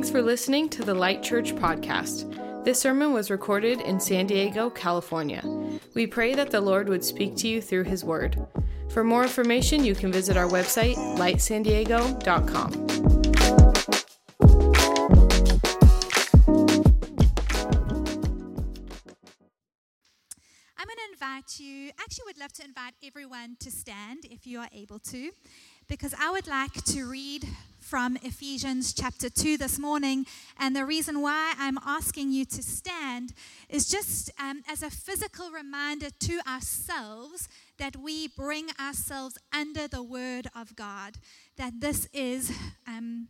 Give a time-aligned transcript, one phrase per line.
[0.00, 2.64] Thanks for listening to the Light Church podcast.
[2.64, 5.42] This sermon was recorded in San Diego, California.
[5.92, 8.38] We pray that the Lord would speak to you through His Word.
[8.88, 12.72] For more information, you can visit our website, lightsandiego.com.
[20.78, 24.60] I'm going to invite you, actually, would love to invite everyone to stand if you
[24.60, 25.30] are able to,
[25.90, 27.48] because I would like to read
[27.80, 30.24] from Ephesians chapter 2 this morning.
[30.56, 33.32] And the reason why I'm asking you to stand
[33.68, 37.48] is just um, as a physical reminder to ourselves
[37.78, 41.16] that we bring ourselves under the word of God,
[41.56, 43.26] that this is um,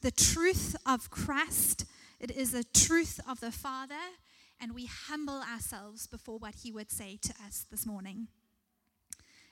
[0.00, 1.86] the truth of Christ,
[2.20, 4.14] it is the truth of the Father,
[4.60, 8.28] and we humble ourselves before what He would say to us this morning.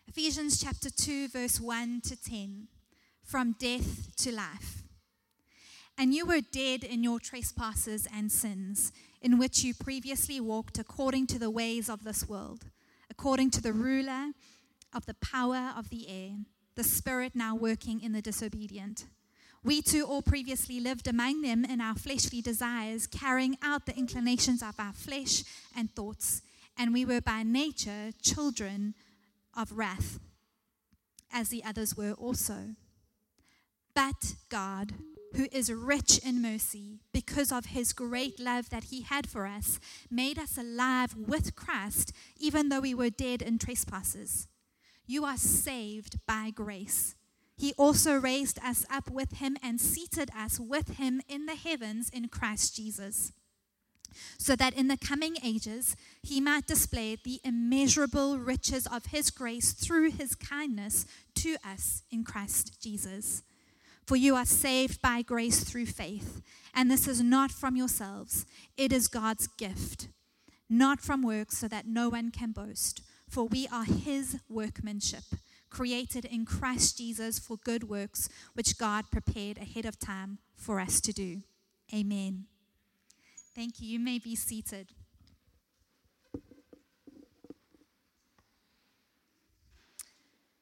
[0.09, 2.69] Ephesians chapter 2, verse 1 to 10
[3.23, 4.83] from death to life.
[5.99, 11.27] And you were dead in your trespasses and sins, in which you previously walked according
[11.27, 12.65] to the ways of this world,
[13.11, 14.33] according to the ruler
[14.95, 16.31] of the power of the air,
[16.75, 19.05] the spirit now working in the disobedient.
[19.63, 24.63] We too all previously lived among them in our fleshly desires, carrying out the inclinations
[24.63, 25.45] of our flesh
[25.77, 26.41] and thoughts,
[26.79, 28.95] and we were by nature children
[29.59, 30.21] of wrath,
[31.33, 32.77] as the others were also.
[33.95, 34.95] But God,
[35.35, 39.81] who is rich in mercy, because of his great love that he had for us,
[40.11, 44.47] made us alive with Christ, even though we were dead in trespasses.
[45.07, 47.17] You are saved by grace.
[47.57, 52.09] He also raised us up with him and seated us with him in the heavens
[52.09, 53.33] in Christ Jesus,
[54.39, 59.73] so that in the coming ages he might display the immeasurable riches of his grace
[59.73, 61.07] through his kindness
[61.37, 63.43] to us in Christ Jesus.
[64.07, 66.41] For you are saved by grace through faith,
[66.75, 70.09] and this is not from yourselves, it is God's gift,
[70.69, 73.03] not from works, so that no one can boast.
[73.29, 75.25] For we are his workmanship,
[75.69, 81.01] created in Christ Jesus for good works, which God prepared ahead of time for us
[81.03, 81.43] to do.
[81.93, 82.47] Amen.
[83.59, 83.89] Thank you.
[83.89, 84.87] You may be seated.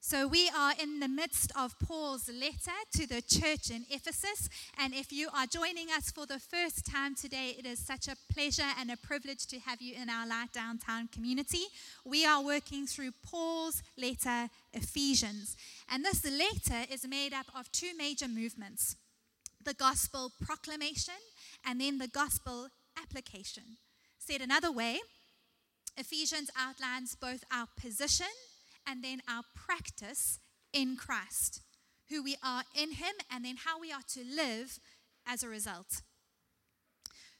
[0.01, 4.49] So, we are in the midst of Paul's letter to the church in Ephesus.
[4.79, 8.17] And if you are joining us for the first time today, it is such a
[8.33, 11.67] pleasure and a privilege to have you in our Light Downtown community.
[12.03, 15.55] We are working through Paul's letter, Ephesians.
[15.91, 18.97] And this letter is made up of two major movements
[19.67, 21.15] the gospel proclamation
[21.67, 22.69] and then the gospel
[23.09, 23.79] application.
[24.19, 25.01] Said another way,
[25.97, 28.27] Ephesians outlines both our position
[28.87, 30.39] and then our practice
[30.73, 31.63] in Christ,
[32.09, 34.79] who we are in Him, and then how we are to live
[35.27, 36.03] as a result.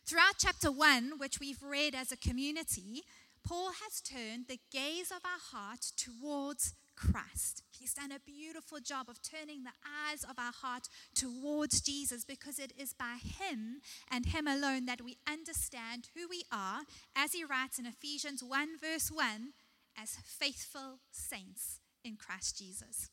[0.07, 3.03] Throughout chapter 1, which we've read as a community,
[3.47, 7.63] Paul has turned the gaze of our heart towards Christ.
[7.71, 12.59] He's done a beautiful job of turning the eyes of our heart towards Jesus because
[12.59, 13.81] it is by Him
[14.11, 16.81] and Him alone that we understand who we are,
[17.15, 19.53] as he writes in Ephesians 1, verse 1
[19.97, 23.11] as faithful saints in Christ Jesus.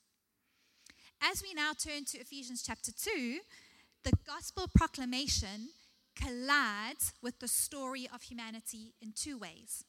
[1.21, 3.39] As we now turn to Ephesians chapter 2,
[4.03, 5.69] the gospel proclamation
[6.15, 9.85] collides with the story of humanity in two ways.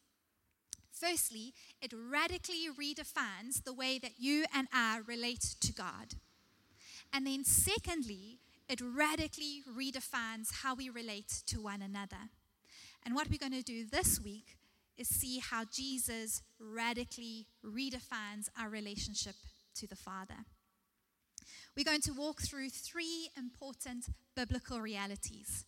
[1.05, 6.15] Firstly, it radically redefines the way that you and I relate to God.
[7.13, 8.39] And then, secondly,
[8.71, 12.31] it radically redefines how we relate to one another.
[13.05, 14.57] And what we're going to do this week
[14.97, 19.35] is see how Jesus radically redefines our relationship
[19.75, 20.47] to the Father.
[21.77, 25.67] We're going to walk through three important biblical realities.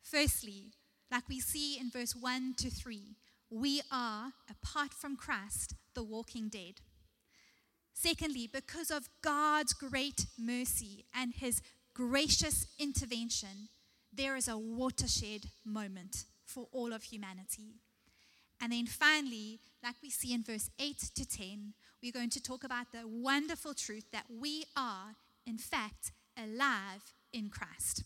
[0.00, 0.72] Firstly,
[1.10, 3.16] like we see in verse 1 to 3,
[3.50, 6.80] we are, apart from Christ, the walking dead.
[7.92, 11.60] Secondly, because of God's great mercy and his
[11.92, 13.68] gracious intervention,
[14.12, 17.74] there is a watershed moment for all of humanity.
[18.60, 22.64] And then finally, like we see in verse 8 to 10, we're going to talk
[22.64, 28.04] about the wonderful truth that we are, in fact, alive in Christ.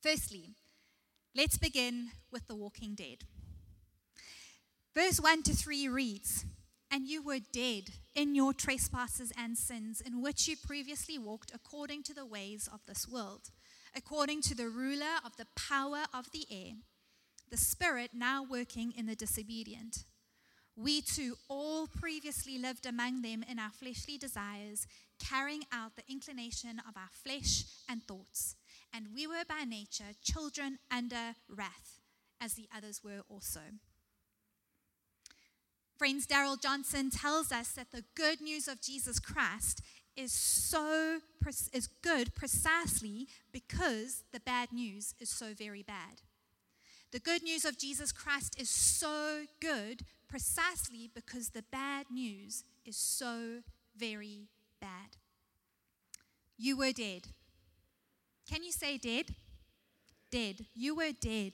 [0.00, 0.54] Firstly,
[1.34, 3.24] let's begin with the walking dead.
[4.94, 6.44] Verse 1 to 3 reads,
[6.90, 12.02] And you were dead in your trespasses and sins, in which you previously walked according
[12.04, 13.50] to the ways of this world,
[13.96, 16.74] according to the ruler of the power of the air
[17.52, 20.04] the Spirit now working in the disobedient.
[20.74, 24.86] We too all previously lived among them in our fleshly desires,
[25.18, 28.56] carrying out the inclination of our flesh and thoughts.
[28.94, 32.00] and we were by nature children under wrath,
[32.40, 33.60] as the others were also.
[35.96, 39.82] Friends, Darrell Johnson tells us that the good news of Jesus Christ
[40.16, 41.20] is so
[41.72, 46.20] is good precisely because the bad news is so very bad.
[47.12, 52.96] The good news of Jesus Christ is so good precisely because the bad news is
[52.96, 53.60] so
[53.96, 54.48] very
[54.80, 55.16] bad.
[56.56, 57.28] You were dead.
[58.48, 59.34] Can you say dead?
[60.30, 60.66] Dead.
[60.74, 61.52] You were dead.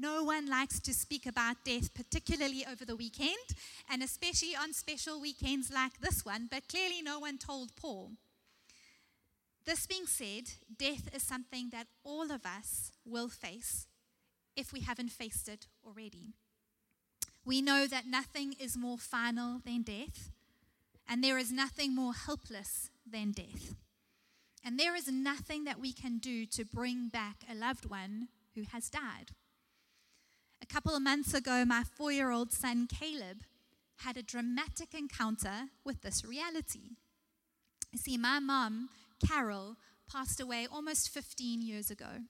[0.00, 3.34] No one likes to speak about death, particularly over the weekend,
[3.90, 8.12] and especially on special weekends like this one, but clearly no one told Paul.
[9.66, 13.88] This being said, death is something that all of us will face
[14.54, 16.32] if we haven't faced it already.
[17.44, 20.30] We know that nothing is more final than death,
[21.08, 23.74] and there is nothing more helpless than death.
[24.64, 28.62] And there is nothing that we can do to bring back a loved one who
[28.72, 29.32] has died.
[30.70, 33.38] Couple of months ago, my four year old son Caleb
[33.98, 36.96] had a dramatic encounter with this reality.
[37.90, 38.90] You see, my mom,
[39.26, 39.76] Carol,
[40.10, 42.22] passed away almost 15 years ago.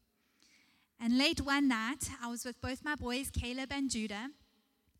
[1.00, 4.28] And late one night, I was with both my boys, Caleb and Judah.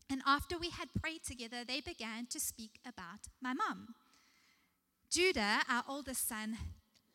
[0.09, 3.95] And after we had prayed together, they began to speak about my mom.
[5.09, 6.57] Judah, our oldest son,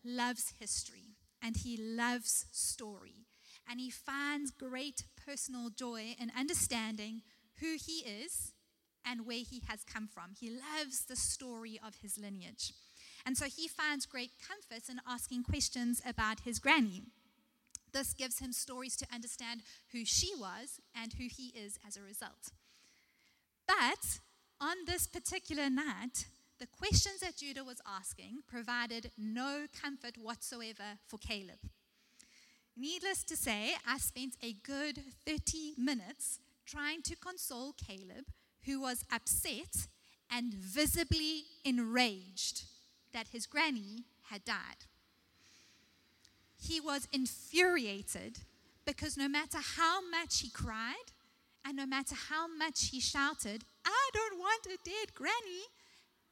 [0.04, 3.26] loves history and he loves story.
[3.68, 7.22] And he finds great personal joy in understanding
[7.60, 8.52] who he is
[9.04, 10.34] and where he has come from.
[10.38, 12.72] He loves the story of his lineage.
[13.26, 17.02] And so he finds great comfort in asking questions about his granny.
[17.92, 19.62] This gives him stories to understand
[19.92, 22.50] who she was and who he is as a result.
[23.66, 24.20] But
[24.60, 26.26] on this particular night,
[26.58, 31.58] the questions that Judah was asking provided no comfort whatsoever for Caleb.
[32.76, 38.26] Needless to say, I spent a good 30 minutes trying to console Caleb,
[38.64, 39.86] who was upset
[40.30, 42.64] and visibly enraged
[43.12, 44.86] that his granny had died.
[46.56, 48.38] He was infuriated
[48.84, 51.12] because no matter how much he cried
[51.64, 55.64] and no matter how much he shouted, I don't want a dead granny,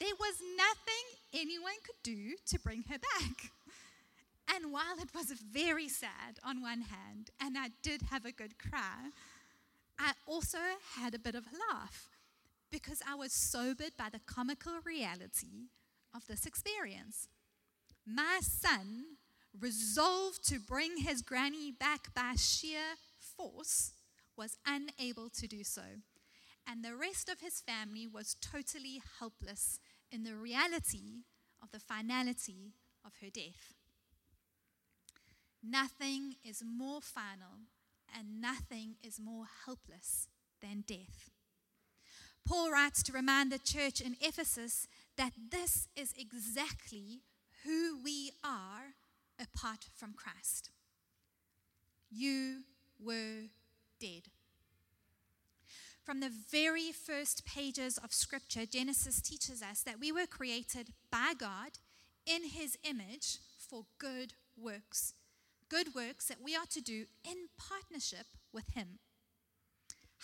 [0.00, 3.52] there was nothing anyone could do to bring her back.
[4.48, 8.58] And while it was very sad on one hand, and I did have a good
[8.58, 9.10] cry,
[9.98, 10.58] I also
[10.96, 12.08] had a bit of a laugh
[12.70, 15.68] because I was sobered by the comical reality
[16.14, 17.28] of this experience.
[18.06, 19.16] My son,
[19.58, 23.92] resolved to bring his granny back by sheer force,
[24.36, 25.82] was unable to do so.
[26.66, 29.78] And the rest of his family was totally helpless
[30.10, 31.24] in the reality
[31.62, 32.74] of the finality
[33.04, 33.74] of her death.
[35.62, 37.68] Nothing is more final
[38.16, 40.28] and nothing is more helpless
[40.60, 41.30] than death.
[42.46, 47.20] Paul writes to remind the church in Ephesus that this is exactly
[47.64, 48.94] who we are
[49.40, 50.70] apart from Christ.
[52.10, 52.62] You
[52.98, 53.48] were
[54.00, 54.22] dead.
[56.04, 61.32] From the very first pages of Scripture, Genesis teaches us that we were created by
[61.38, 61.78] God
[62.26, 65.14] in His image for good works
[65.72, 68.98] good works that we are to do in partnership with Him.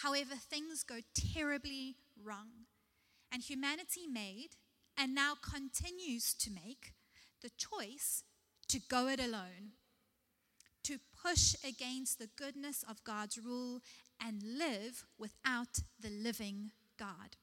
[0.03, 2.67] However, things go terribly wrong,
[3.33, 4.51] and humanity made
[4.99, 6.93] and now continues to make
[7.41, 8.25] the choice
[8.69, 9.73] to go it alone,
[10.85, 13.81] to push against the goodness of God's rule
[14.23, 17.37] and live without the living God.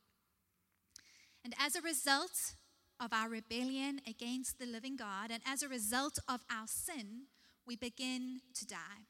[1.44, 2.54] And as a result
[3.00, 7.28] of our rebellion against the living God, and as a result of our sin,
[7.68, 9.08] we begin to die.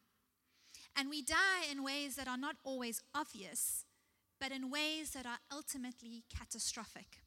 [0.96, 3.86] And we die in ways that are not always obvious,
[4.40, 7.22] but in ways that are ultimately catastrophic.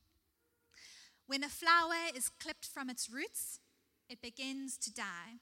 [1.27, 3.61] When a flower is clipped from its roots,
[4.09, 5.41] it begins to die.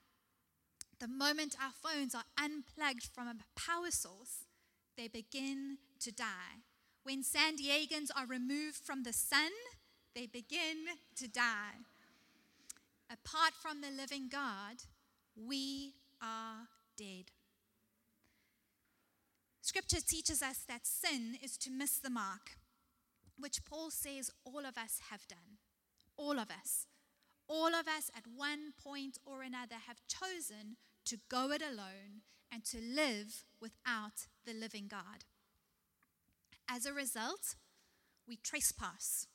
[0.98, 4.46] The moment our phones are unplugged from a power source,
[4.96, 6.64] they begin to die.
[7.04, 9.52] When San Diegans are removed from the sun,
[10.14, 11.84] they begin to die.
[13.08, 14.82] Apart from the living God,
[15.36, 17.30] we are dead.
[19.60, 22.58] Scripture teaches us that sin is to miss the mark,
[23.38, 25.58] which Paul says all of us have done.
[26.16, 26.86] All of us.
[27.48, 32.64] All of us at one point or another have chosen to go it alone and
[32.64, 35.24] to live without the living God.
[36.68, 37.54] As a result,
[38.26, 39.26] we trespass,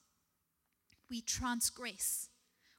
[1.10, 2.30] we transgress,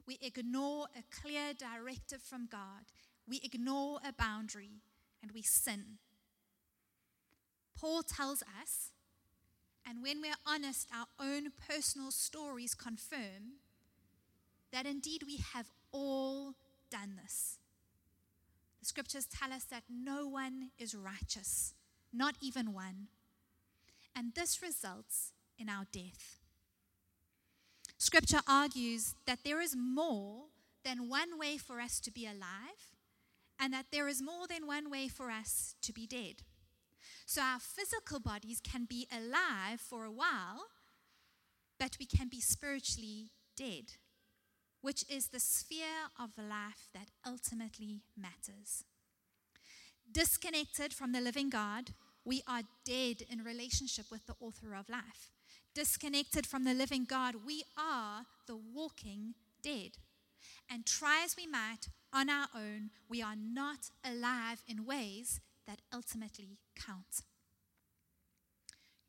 [0.07, 2.91] we ignore a clear directive from God,
[3.29, 4.83] we ignore a boundary,
[5.23, 5.99] and we sin.
[7.79, 8.91] Paul tells us,
[9.87, 13.59] and when we're honest, our own personal stories confirm
[14.73, 16.55] that indeed we have all
[16.91, 17.59] done this.
[18.81, 21.75] The scriptures tell us that no one is righteous,
[22.13, 23.09] not even one.
[24.15, 26.41] And this results in our death.
[27.99, 30.47] Scripture argues that there is more
[30.85, 32.92] than one way for us to be alive,
[33.63, 36.43] and that there is more than one way for us to be dead.
[37.25, 40.67] So our physical bodies can be alive for a while,
[41.79, 43.93] but we can be spiritually dead
[44.83, 48.85] which is the sphere of life that ultimately matters.
[50.11, 51.91] Disconnected from the living God,
[52.25, 55.31] we are dead in relationship with the author of life.
[55.75, 59.93] Disconnected from the living God, we are the walking dead.
[60.69, 65.81] And try as we might on our own, we are not alive in ways that
[65.93, 67.23] ultimately count.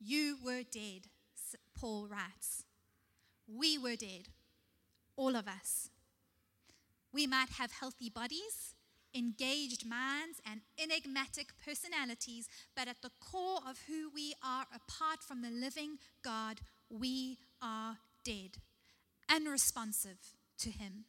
[0.00, 1.08] You were dead,
[1.74, 2.64] Paul writes.
[3.46, 4.28] We were dead
[5.16, 5.90] all of us.
[7.12, 8.74] We might have healthy bodies,
[9.14, 15.42] engaged minds, and enigmatic personalities, but at the core of who we are, apart from
[15.42, 18.58] the living God, we are dead,
[19.30, 20.18] unresponsive
[20.58, 21.04] to Him.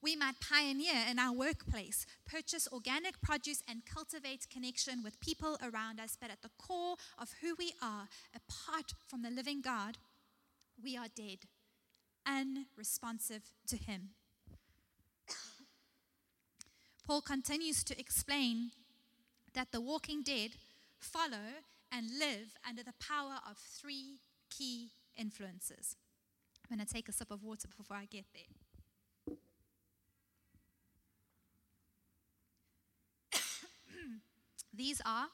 [0.00, 5.98] We might pioneer in our workplace, purchase organic produce, and cultivate connection with people around
[5.98, 9.98] us, but at the core of who we are, apart from the living God,
[10.82, 11.38] we are dead
[12.28, 14.10] unresponsive to Him.
[17.06, 18.70] Paul continues to explain
[19.54, 20.52] that the walking dead
[20.98, 24.18] follow and live under the power of three
[24.50, 25.96] key influences.
[26.62, 28.57] I'm going to take a sip of water before I get there.
[34.78, 35.26] These are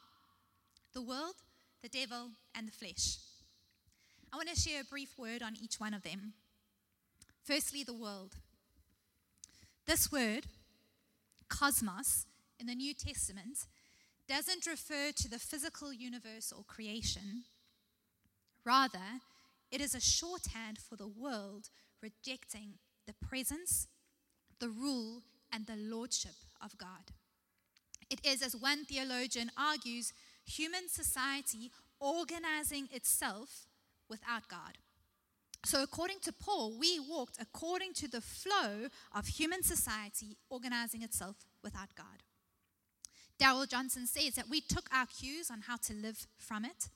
[0.94, 1.34] the world,
[1.82, 3.18] the devil, and the flesh.
[4.32, 6.32] I want to share a brief word on each one of them.
[7.42, 8.36] Firstly, the world.
[9.86, 10.46] This word,
[11.50, 12.24] cosmos,
[12.58, 13.66] in the New Testament,
[14.26, 17.44] doesn't refer to the physical universe or creation.
[18.64, 19.20] Rather,
[19.70, 21.68] it is a shorthand for the world
[22.00, 23.88] rejecting the presence,
[24.58, 25.20] the rule,
[25.52, 26.32] and the lordship
[26.62, 27.12] of God.
[28.14, 30.12] It is, as one theologian argues,
[30.44, 33.66] human society organizing itself
[34.09, 34.78] without God.
[35.64, 41.38] So, according to Paul, we walked according to the flow of human society organizing itself
[41.61, 42.23] without God.
[43.37, 46.90] Darrell Johnson says that we took our cues on how to live from it.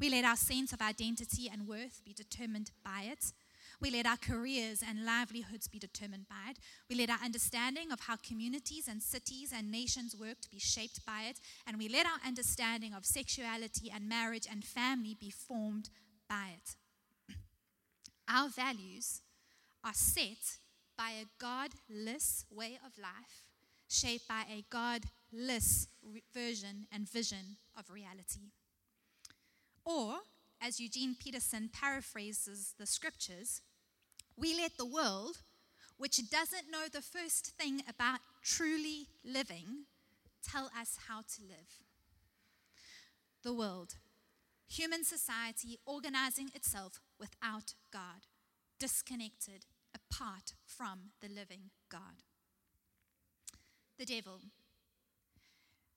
[0.00, 3.32] We let our sense of identity and worth be determined by it.
[3.80, 6.58] We let our careers and livelihoods be determined by it.
[6.88, 11.04] We let our understanding of how communities and cities and nations work to be shaped
[11.04, 11.40] by it.
[11.66, 15.90] And we let our understanding of sexuality and marriage and family be formed
[16.28, 17.34] by it.
[18.28, 19.20] Our values
[19.84, 20.58] are set
[20.96, 23.44] by a godless way of life,
[23.88, 25.88] shaped by a godless
[26.34, 28.52] version and vision of reality.
[29.84, 30.16] Or,
[30.60, 33.60] as Eugene Peterson paraphrases the scriptures,
[34.38, 35.38] we let the world,
[35.96, 39.86] which doesn't know the first thing about truly living,
[40.46, 41.80] tell us how to live.
[43.42, 43.94] The world,
[44.68, 48.26] human society organizing itself without God,
[48.78, 49.64] disconnected,
[49.94, 52.22] apart from the living God.
[53.98, 54.40] The devil.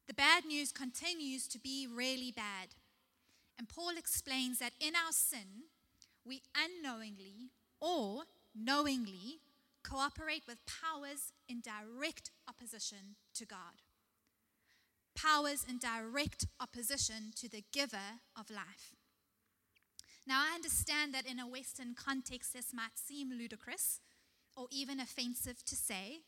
[0.08, 2.70] The bad news continues to be really bad.
[3.58, 5.66] And Paul explains that in our sin,
[6.26, 8.24] we unknowingly or
[8.56, 9.40] knowingly
[9.84, 13.82] cooperate with powers in direct opposition to God.
[15.16, 18.96] Powers in direct opposition to the giver of life.
[20.28, 24.00] Now, I understand that in a Western context, this might seem ludicrous
[24.56, 26.20] or even offensive to say,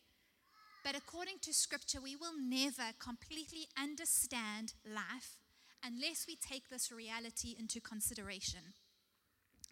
[0.84, 5.38] but according to Scripture, we will never completely understand life
[5.84, 8.74] unless we take this reality into consideration.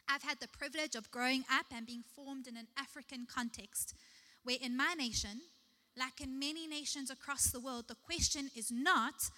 [0.09, 3.93] I've had the privilege of growing up and being formed in an African context
[4.43, 5.41] where, in my nation,
[5.95, 9.29] like in many nations across the world, the question is not,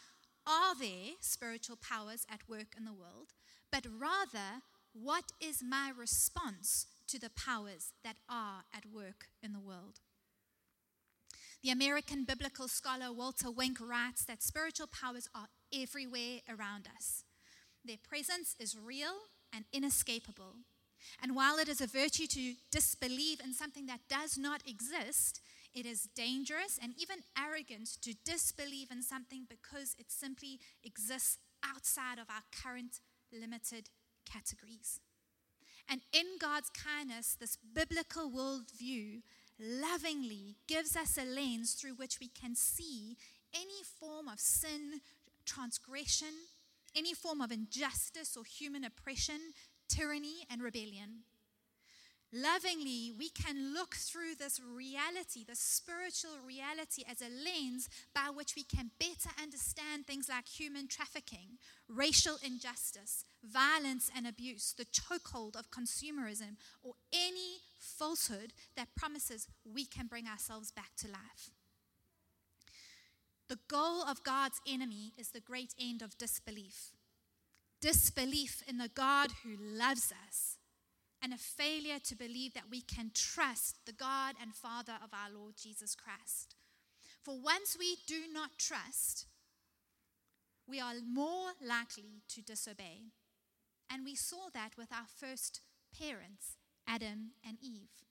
[0.48, 3.34] are there spiritual powers at work in the world,
[3.70, 4.62] but rather,
[4.94, 10.00] what is my response to the powers that are at work in the world?
[11.62, 17.24] The American biblical scholar Walter Wink writes that spiritual powers are everywhere around us.
[17.84, 19.14] Their presence is real
[19.54, 20.56] and inescapable.
[21.22, 25.42] And while it is a virtue to disbelieve in something that does not exist,
[25.74, 32.20] It is dangerous and even arrogant to disbelieve in something because it simply exists outside
[32.20, 33.00] of our current
[33.32, 33.90] limited
[34.26, 35.00] categories.
[35.90, 39.22] And in God's kindness, this biblical worldview
[39.60, 43.16] lovingly gives us a lens through which we can see
[43.54, 45.02] any form of sin,
[45.46, 46.34] transgression,
[46.96, 49.54] any form of injustice or human oppression,
[49.88, 51.24] tyranny, and rebellion.
[52.34, 58.56] Lovingly, we can look through this reality, the spiritual reality, as a lens by which
[58.56, 61.58] we can better understand things like human trafficking,
[61.90, 69.84] racial injustice, violence and abuse, the chokehold of consumerism, or any falsehood that promises we
[69.84, 71.52] can bring ourselves back to life.
[73.52, 76.94] The goal of God's enemy is the great end of disbelief
[77.82, 80.58] disbelief in the God who loves us
[81.22, 85.30] and a failure to believe that we can trust the God and Father of our
[85.38, 86.56] Lord Jesus Christ.
[87.26, 89.26] For once we do not trust,
[90.66, 93.02] we are more likely to disobey.
[93.90, 95.60] And we saw that with our first
[96.00, 96.56] parents,
[96.88, 98.06] Adam and Eve.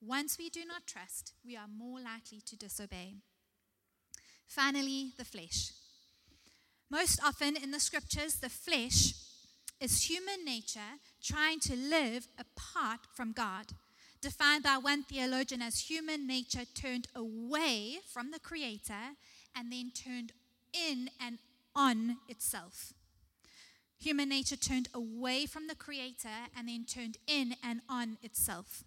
[0.00, 3.22] Once we do not trust, we are more likely to disobey.
[4.50, 5.70] Finally, the flesh.
[6.90, 9.14] Most often in the scriptures, the flesh
[9.80, 13.66] is human nature trying to live apart from God,
[14.20, 19.14] defined by one theologian as human nature turned away from the Creator
[19.54, 20.32] and then turned
[20.72, 21.38] in and
[21.76, 22.92] on itself.
[24.00, 28.82] Human nature turned away from the Creator and then turned in and on itself.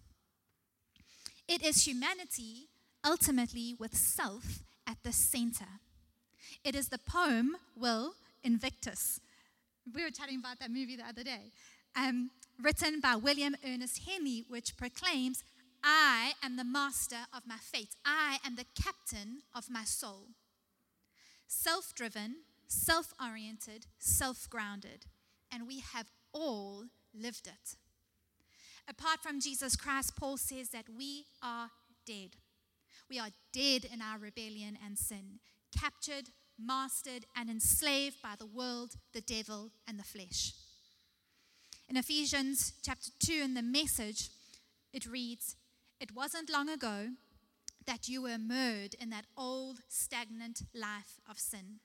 [1.48, 2.68] It is humanity,
[3.02, 5.80] ultimately, with self at the center.
[6.62, 9.20] It is the poem Will Invictus
[9.92, 11.52] we were chatting about that movie the other day,
[11.96, 12.30] um,
[12.62, 15.44] written by William Ernest Henley, which proclaims,
[15.82, 17.94] I am the master of my fate.
[18.04, 20.28] I am the captain of my soul.
[21.46, 22.36] Self driven,
[22.66, 25.04] self oriented, self grounded.
[25.52, 27.76] And we have all lived it.
[28.88, 31.70] Apart from Jesus Christ, Paul says that we are
[32.06, 32.30] dead.
[33.08, 35.40] We are dead in our rebellion and sin,
[35.78, 40.52] captured mastered, and enslaved by the world, the devil, and the flesh.
[41.88, 44.30] In Ephesians chapter 2, in the message,
[44.92, 45.56] it reads,
[46.00, 47.08] It wasn't long ago
[47.86, 51.80] that you were immersed in that old, stagnant life of sin.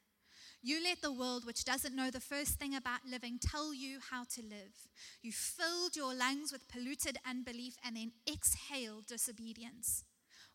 [0.61, 4.23] You let the world, which doesn't know the first thing about living, tell you how
[4.35, 4.87] to live.
[5.21, 10.03] You filled your lungs with polluted unbelief and then exhaled disobedience.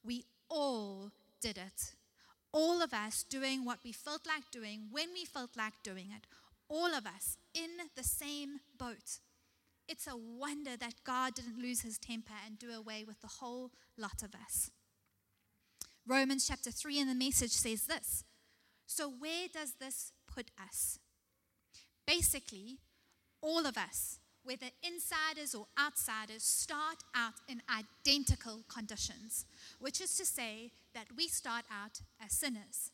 [0.03, 1.94] We all did it
[2.54, 6.24] all of us doing what we felt like doing when we felt like doing it.
[6.68, 9.18] All of us in the same boat.
[9.88, 13.72] It's a wonder that God didn't lose his temper and do away with the whole
[13.98, 14.70] lot of us.
[16.07, 18.22] Romans chapter 3 in the message says this
[18.87, 21.00] So, where does this put us?
[22.07, 22.78] Basically,
[23.42, 29.46] all of us, whether insiders or outsiders, start out in identical conditions,
[29.80, 32.90] which is to say that we start out as sinners,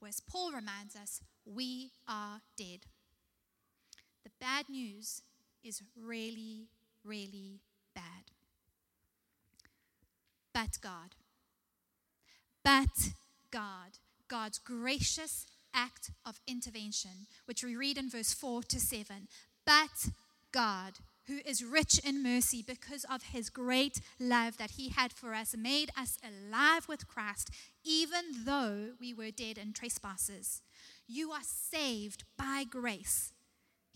[0.00, 2.80] or as Paul reminds us, we are dead.
[4.24, 5.22] The bad news
[5.62, 6.68] is really,
[7.04, 7.60] really
[7.94, 8.32] bad.
[10.52, 11.14] But God,
[12.62, 13.12] but
[13.50, 19.28] God, God's gracious act of intervention, which we read in verse 4 to 7.
[19.66, 20.08] But
[20.54, 25.34] God, who is rich in mercy because of his great love that he had for
[25.34, 27.50] us, made us alive with Christ,
[27.84, 30.62] even though we were dead in trespasses.
[31.08, 33.32] You are saved by grace.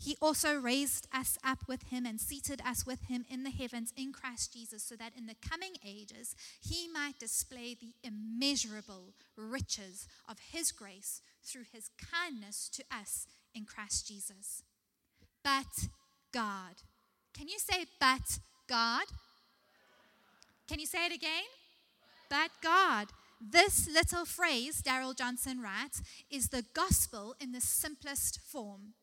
[0.00, 3.92] He also raised us up with him and seated us with him in the heavens
[3.96, 10.08] in Christ Jesus, so that in the coming ages he might display the immeasurable riches
[10.28, 14.64] of his grace through his kindness to us in Christ Jesus.
[15.44, 15.88] But
[16.32, 16.82] God.
[17.36, 18.38] Can you say, but
[18.68, 19.04] God?
[20.68, 21.44] Can you say it again?
[22.28, 23.08] But God.
[23.40, 28.94] This little phrase, Darrell Johnson writes, is the gospel in the simplest form.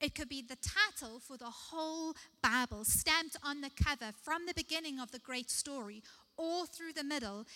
[0.00, 4.54] It could be the title for the whole Bible, stamped on the cover from the
[4.54, 6.02] beginning of the great story,
[6.36, 7.46] all through the middle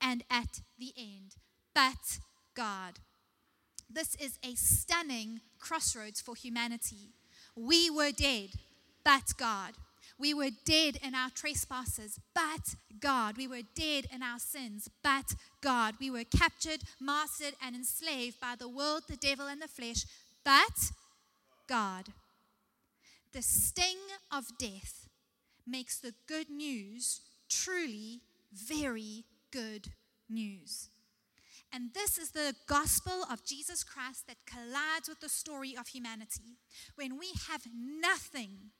[0.00, 1.36] and at the end.
[1.74, 2.18] But
[2.54, 3.00] God.
[3.88, 7.12] This is a stunning crossroads for humanity.
[7.54, 8.50] We were dead
[9.06, 9.74] but God.
[10.18, 13.36] We were dead in our trespasses, but God.
[13.36, 15.94] We were dead in our sins, but God.
[16.00, 20.04] We were captured, mastered, and enslaved by the world, the devil, and the flesh,
[20.44, 20.90] but
[21.68, 22.06] God.
[23.32, 23.98] The sting
[24.32, 25.06] of death
[25.64, 29.90] makes the good news truly very good
[30.28, 30.88] news.
[31.72, 36.56] And this is the gospel of Jesus Christ that collides with the story of humanity.
[36.96, 37.62] When we have
[38.00, 38.70] nothing,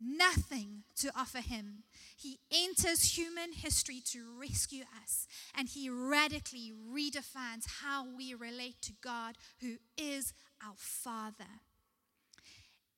[0.00, 1.84] nothing to offer him,
[2.16, 5.26] he enters human history to rescue us.
[5.56, 10.32] And he radically redefines how we relate to God, who is
[10.64, 11.60] our Father.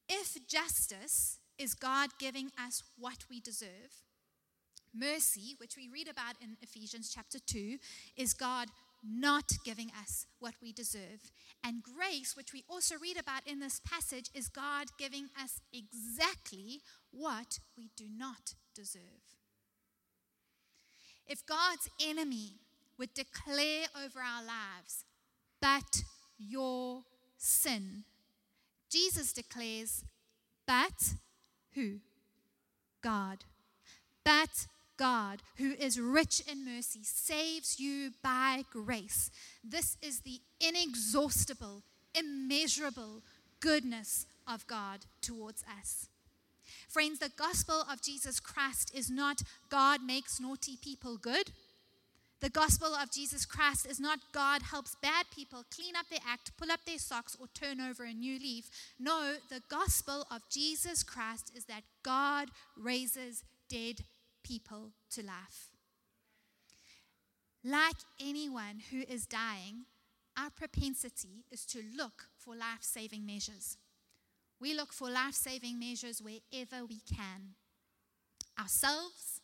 [0.08, 4.02] If justice is God giving us what we deserve,
[4.94, 7.78] Mercy, which we read about in Ephesians chapter 2,
[8.16, 8.68] is God
[9.02, 11.30] not giving us what we deserve.
[11.64, 16.80] And grace, which we also read about in this passage, is God giving us exactly
[17.10, 19.02] what we do not deserve.
[21.26, 22.60] If God's enemy
[22.98, 25.04] would declare over our lives,
[25.60, 26.02] but
[26.38, 27.02] your
[27.38, 28.04] sin,
[28.90, 30.04] Jesus declares,
[30.66, 31.14] but
[31.74, 32.00] who?
[33.02, 33.44] God.
[34.24, 39.30] But God, who is rich in mercy, saves you by grace.
[39.64, 41.82] This is the inexhaustible,
[42.14, 43.22] immeasurable
[43.60, 46.08] goodness of God towards us.
[46.88, 51.50] Friends, the gospel of Jesus Christ is not God makes naughty people good.
[52.40, 56.50] The gospel of Jesus Christ is not God helps bad people clean up their act,
[56.58, 58.68] pull up their socks, or turn over a new leaf.
[58.98, 64.00] No, the gospel of Jesus Christ is that God raises dead
[64.42, 65.68] people to life.
[67.64, 69.84] Like anyone who is dying,
[70.36, 73.76] our propensity is to look for life saving measures.
[74.60, 77.54] We look for life saving measures wherever we can
[78.58, 79.40] ourselves,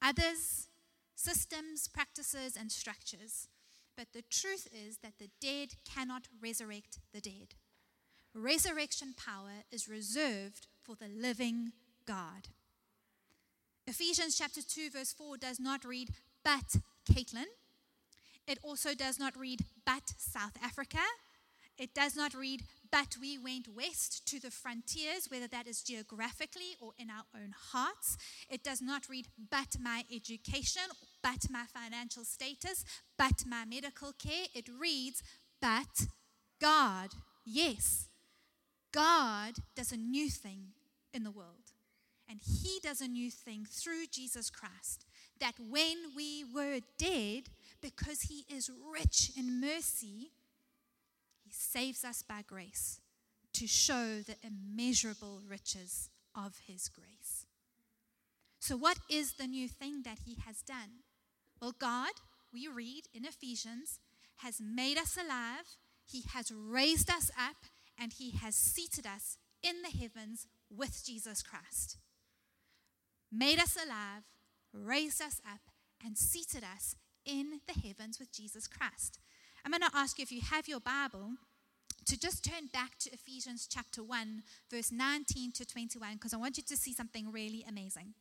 [0.00, 0.68] others,
[1.14, 3.48] systems, practices, and structures.
[3.96, 7.54] But the truth is that the dead cannot resurrect the dead.
[8.34, 11.72] Resurrection power is reserved for the living
[12.06, 12.48] God.
[13.88, 16.10] Ephesians chapter 2, verse 4 does not read,
[16.44, 16.76] but
[17.10, 17.46] Caitlin.
[18.46, 20.98] It also does not read, but South Africa.
[21.78, 26.76] It does not read, but we went west to the frontiers, whether that is geographically
[26.82, 28.18] or in our own hearts.
[28.50, 30.82] It does not read, but my education,
[31.22, 32.84] but my financial status,
[33.16, 34.48] but my medical care.
[34.54, 35.22] It reads,
[35.62, 36.08] but
[36.60, 37.14] God.
[37.46, 38.08] Yes,
[38.92, 40.72] God does a new thing
[41.14, 41.67] in the world.
[42.28, 45.06] And he does a new thing through Jesus Christ.
[45.40, 47.44] That when we were dead,
[47.80, 50.32] because he is rich in mercy,
[51.42, 53.00] he saves us by grace
[53.54, 57.46] to show the immeasurable riches of his grace.
[58.60, 61.02] So, what is the new thing that he has done?
[61.62, 62.12] Well, God,
[62.52, 64.00] we read in Ephesians,
[64.38, 67.56] has made us alive, he has raised us up,
[67.98, 71.96] and he has seated us in the heavens with Jesus Christ
[73.32, 74.24] made us alive,
[74.72, 75.60] raised us up,
[76.04, 79.18] and seated us in the heavens with Jesus Christ.
[79.64, 81.32] I'm going to ask you if you have your Bible
[82.06, 86.56] to just turn back to Ephesians chapter 1, verse 19 to 21, because I want
[86.56, 88.14] you to see something really amazing.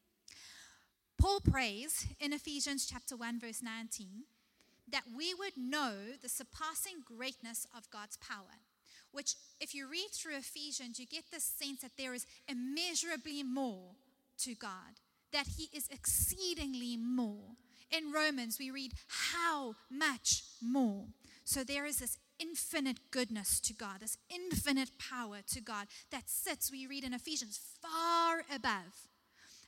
[1.17, 4.25] Paul prays in Ephesians chapter 1, verse 19,
[4.91, 8.59] that we would know the surpassing greatness of God's power.
[9.11, 13.95] Which, if you read through Ephesians, you get the sense that there is immeasurably more
[14.39, 17.55] to God, that He is exceedingly more.
[17.91, 21.05] In Romans, we read, How much more?
[21.43, 26.71] So there is this infinite goodness to God, this infinite power to God that sits,
[26.71, 29.07] we read in Ephesians, far above.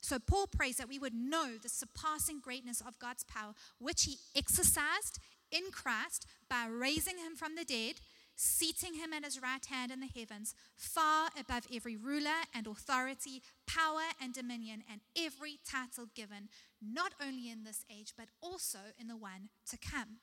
[0.01, 4.17] So Paul prays that we would know the surpassing greatness of God's power, which he
[4.36, 5.19] exercised
[5.51, 7.95] in Christ by raising him from the dead
[8.41, 13.41] seating him at his right hand in the heavens, far above every ruler and authority,
[13.67, 16.47] power and dominion, and every title given,
[16.82, 20.19] not only in this age, but also in the one to come.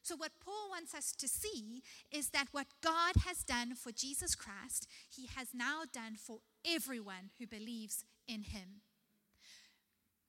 [0.00, 4.36] So, what Paul wants us to see is that what God has done for Jesus
[4.36, 8.82] Christ, he has now done for everyone who believes in him.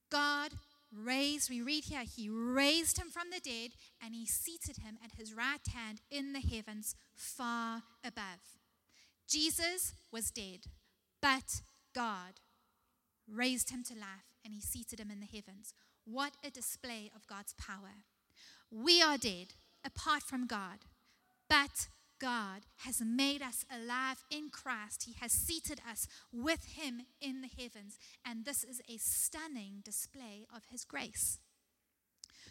[0.09, 0.53] God
[0.91, 3.71] raised, we read here, he raised him from the dead
[4.03, 8.59] and he seated him at his right hand in the heavens far above.
[9.27, 10.61] Jesus was dead,
[11.21, 11.61] but
[11.93, 12.39] God
[13.31, 15.73] raised him to life and he seated him in the heavens.
[16.05, 18.03] What a display of God's power.
[18.71, 20.79] We are dead apart from God,
[21.49, 21.87] but
[22.25, 25.03] God has made us alive in Christ.
[25.05, 27.99] He has seated us with Him in the heavens.
[28.25, 31.37] And this is a stunning display of His grace.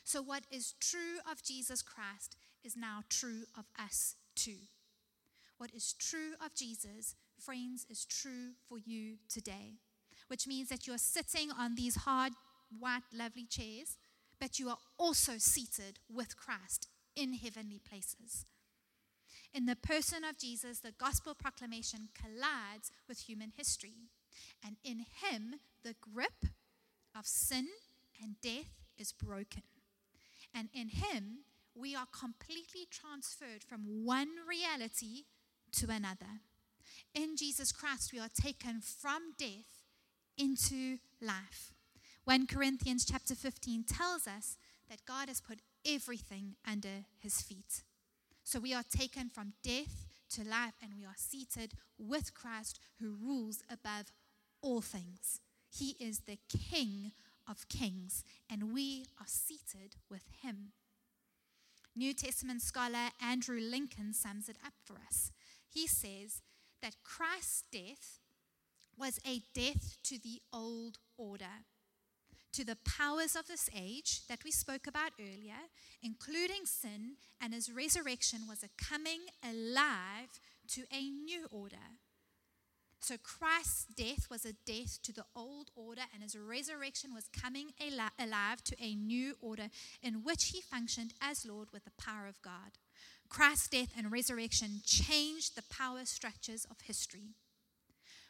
[0.05, 4.69] So, what is true of Jesus Christ is now true of us too.
[5.59, 9.79] What is true of Jesus, friends, is true for you today,
[10.29, 12.35] which means that you're sitting on these hard,
[12.79, 13.97] white, lovely chairs
[14.41, 18.45] but you are also seated with Christ in heavenly places.
[19.55, 23.95] In the person of Jesus, the gospel proclamation collides with human history.
[24.67, 26.47] And in him, the grip
[27.17, 27.69] of sin
[28.21, 29.63] and death is broken.
[30.53, 35.25] And in him, we are completely transferred from one reality
[35.73, 36.41] to another.
[37.15, 39.83] In Jesus Christ, we are taken from death
[40.37, 41.75] into life.
[42.25, 44.57] 1 Corinthians chapter 15 tells us
[44.89, 47.83] that God has put everything under his feet.
[48.45, 53.17] So we are taken from death to life and we are seated with Christ who
[53.21, 54.13] rules above
[54.61, 55.41] all things.
[55.71, 57.13] He is the King
[57.49, 60.73] of kings and we are seated with him.
[61.97, 65.33] New Testament scholar Andrew Lincoln sums it up for us.
[65.69, 66.43] He says
[66.83, 68.21] that Christ's death
[68.97, 71.65] was a death to the old order
[72.55, 75.69] to the powers of this age that we spoke about earlier,
[76.03, 81.99] including sin, and his resurrection was a coming alive to a new order.
[83.01, 87.71] So Christ's death was a death to the old order, and his resurrection was coming
[87.81, 89.69] alive to a new order
[90.01, 92.79] in which he functioned as Lord with the power of God.
[93.29, 97.35] Christ's death and resurrection changed the power structures of history.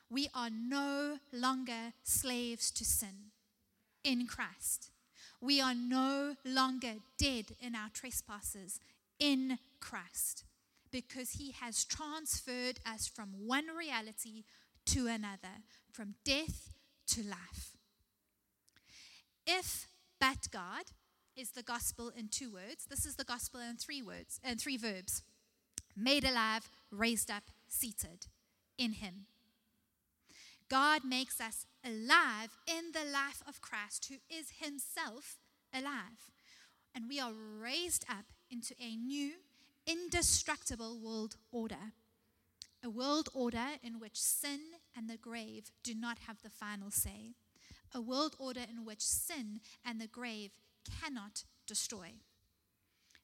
[0.08, 3.32] We are no longer slaves to sin
[4.04, 4.90] in Christ.
[5.40, 8.78] We are no longer dead in our trespasses
[9.18, 10.44] in Christ
[10.90, 14.44] because he has transferred us from one reality
[14.86, 15.62] to another,
[15.92, 16.72] from death
[17.08, 17.76] to life.
[19.46, 19.88] If
[20.20, 20.84] but God
[21.36, 24.76] is the gospel in two words, this is the gospel in three words and three
[24.76, 25.22] verbs.
[25.96, 28.26] Made alive, raised up, seated
[28.78, 29.26] in him.
[30.74, 35.38] God makes us alive in the life of Christ, who is himself
[35.72, 36.32] alive.
[36.92, 39.34] And we are raised up into a new,
[39.86, 41.92] indestructible world order.
[42.82, 44.58] A world order in which sin
[44.96, 47.34] and the grave do not have the final say.
[47.94, 50.58] A world order in which sin and the grave
[51.00, 52.14] cannot destroy.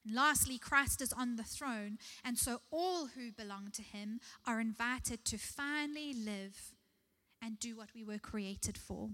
[0.05, 4.61] And lastly, Christ is on the throne, and so all who belong to him are
[4.61, 6.75] invited to finally live
[7.43, 9.11] and do what we were created for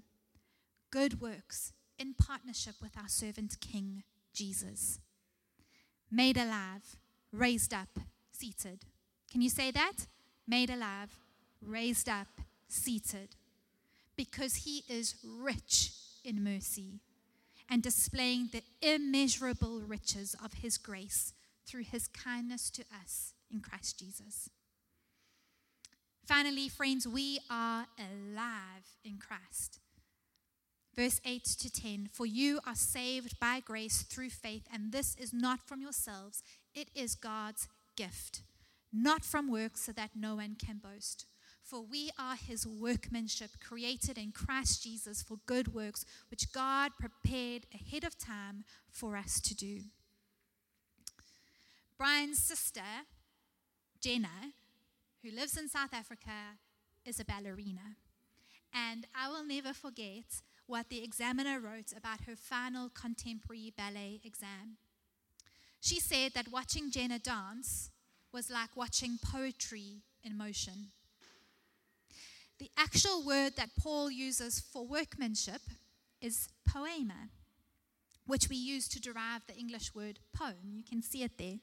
[0.91, 4.99] good works in partnership with our servant King Jesus.
[6.11, 6.97] Made alive,
[7.33, 7.99] raised up,
[8.31, 8.85] seated.
[9.31, 10.07] Can you say that?
[10.47, 11.19] Made alive,
[11.61, 12.29] raised up,
[12.69, 13.37] seated.
[14.17, 15.93] Because he is rich
[16.25, 17.01] in mercy
[17.69, 21.33] and displaying the immeasurable riches of his grace
[21.67, 24.49] through his kindness to us in Christ Jesus.
[26.27, 29.79] Finally, friends, we are alive in Christ.
[30.93, 35.33] Verse 8 to 10 For you are saved by grace through faith, and this is
[35.33, 36.43] not from yourselves,
[36.75, 38.43] it is God's gift,
[38.93, 41.27] not from works, so that no one can boast.
[41.62, 47.67] For we are his workmanship, created in Christ Jesus for good works, which God prepared
[47.73, 49.79] ahead of time for us to do.
[51.97, 52.81] Brian's sister,
[54.01, 54.55] Jenna,
[55.27, 56.55] who lives in South Africa,
[57.05, 57.97] is a ballerina.
[58.73, 64.77] And I will never forget what the examiner wrote about her final contemporary ballet exam.
[65.81, 67.91] She said that watching Jenna dance
[68.33, 70.91] was like watching poetry in motion.
[72.59, 75.62] The actual word that Paul uses for workmanship
[76.21, 77.31] is poema,
[78.27, 80.73] which we use to derive the English word poem.
[80.73, 81.59] You can see it there.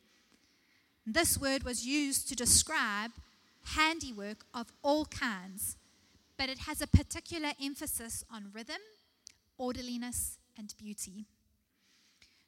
[1.05, 3.11] This word was used to describe
[3.63, 5.77] handiwork of all kinds,
[6.37, 8.81] but it has a particular emphasis on rhythm,
[9.57, 11.25] orderliness, and beauty.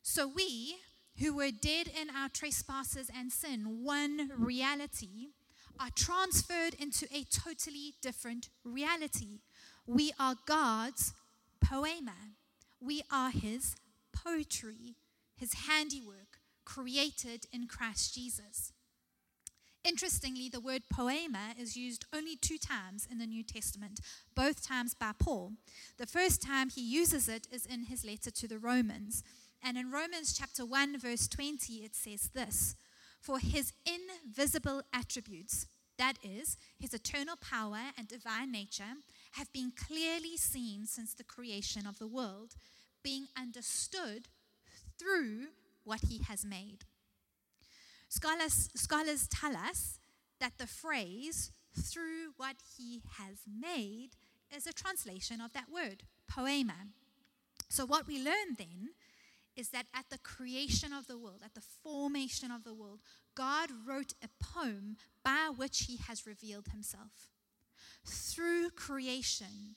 [0.02, 0.76] So we,
[1.20, 5.30] who were dead in our trespasses and sin, one reality,
[5.80, 9.40] are transferred into a totally different reality.
[9.86, 11.14] We are God's
[11.64, 12.36] poema.
[12.80, 13.76] We are His
[14.14, 14.96] poetry,
[15.36, 18.72] His handiwork, created in Christ Jesus.
[19.86, 24.00] Interestingly, the word poema is used only two times in the New Testament,
[24.36, 25.52] both times by Paul.
[26.00, 29.24] The first time he uses it is in his letter to the Romans.
[29.64, 32.76] And in Romans chapter 1, verse 20, it says this
[33.22, 35.68] For his invisible attributes,
[36.00, 38.96] that is, his eternal power and divine nature,
[39.34, 42.56] have been clearly seen since the creation of the world,
[43.04, 44.30] being understood
[44.98, 45.50] through
[45.84, 46.86] what he has made.
[48.10, 50.00] Scholars, scholars tell us
[50.40, 54.12] that the phrase, through what he has made,
[54.56, 56.88] is a translation of that word, poema.
[57.70, 58.90] So, what we learn then
[59.56, 63.00] is that at the creation of the world, at the formation of the world,
[63.36, 67.30] God wrote a poem by which he has revealed himself.
[68.06, 69.76] Through creation,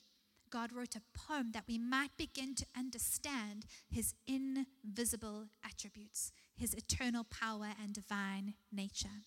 [0.49, 7.23] God wrote a poem that we might begin to understand his invisible attributes, his eternal
[7.23, 9.23] power and divine nature.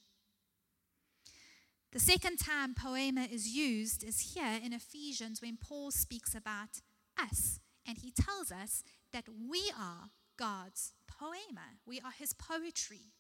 [1.93, 6.81] The second time poema is used is here in Ephesians when Paul speaks about
[7.19, 7.61] us.
[7.87, 13.13] And he tells us that we are God's poema, we are his poetry.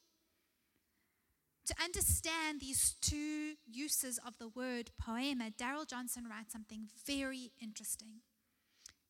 [1.67, 8.23] To understand these two uses of the word poema, Darrell Johnson writes something very interesting.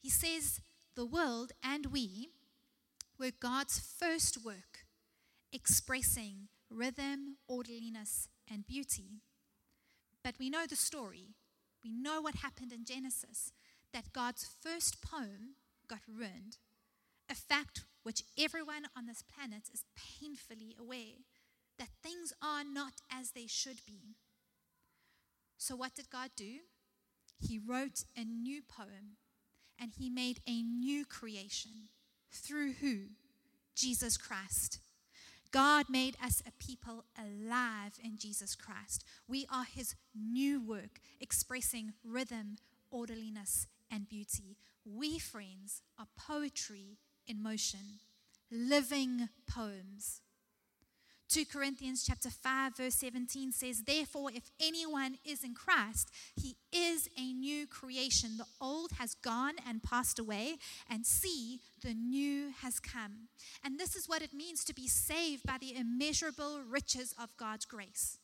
[0.01, 0.61] He says,
[0.95, 2.31] The world and we
[3.19, 4.72] were God's first work,
[5.53, 9.21] expressing rhythm, orderliness, and beauty.
[10.25, 11.35] But we know the story.
[11.85, 13.53] We know what happened in Genesis
[13.93, 15.57] that God's first poem
[15.89, 16.59] got ruined,
[17.31, 21.25] a fact which everyone on this planet is painfully aware
[21.79, 24.15] that things are not as they should be.
[25.59, 26.61] So, what did God do?
[27.39, 29.17] He wrote a new poem
[29.79, 31.89] and he made a new creation
[32.31, 32.99] through who?
[33.75, 34.79] Jesus Christ.
[35.53, 39.05] God made us a people alive in Jesus Christ.
[39.29, 42.57] We are his new work, expressing rhythm,
[42.91, 44.57] orderliness, and beauty.
[44.87, 48.01] We, friends, are poetry in motion,
[48.51, 50.23] living poems.
[51.33, 57.09] 2 Corinthians chapter 5 verse 17 says therefore if anyone is in Christ he is
[57.19, 58.37] a new creation.
[58.37, 60.57] The old has gone and passed away
[60.91, 63.29] and see the new has come.
[63.65, 67.65] And this is what it means to be saved by the immeasurable riches of God's
[67.65, 68.19] grace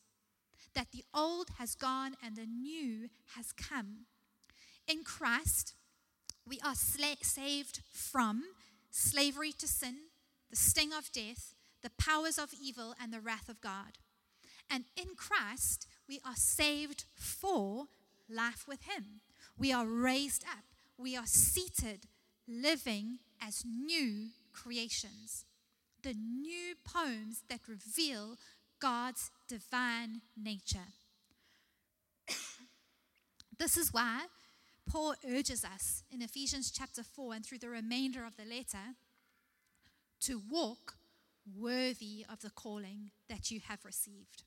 [0.74, 4.04] that the old has gone and the new has come.
[4.86, 5.72] In Christ
[6.46, 8.42] we are sla- saved from
[8.90, 9.96] slavery to sin
[10.50, 11.54] the sting of death
[11.88, 13.98] the powers of evil, and the wrath of God.
[14.70, 17.86] And in Christ, we are saved for
[18.28, 19.20] life with Him.
[19.56, 20.64] We are raised up.
[20.98, 22.06] We are seated,
[22.46, 25.46] living as new creations.
[26.02, 28.36] The new poems that reveal
[28.80, 30.92] God's divine nature.
[33.58, 34.26] this is why
[34.86, 38.94] Paul urges us in Ephesians chapter 4 and through the remainder of the letter
[40.20, 40.98] to walk
[41.56, 44.44] worthy of the calling that you have received.